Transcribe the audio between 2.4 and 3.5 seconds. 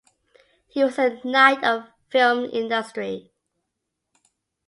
industry.